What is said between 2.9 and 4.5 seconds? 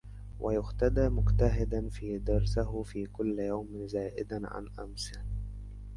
كل يوم زائدآ